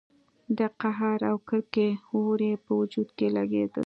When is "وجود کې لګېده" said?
2.79-3.79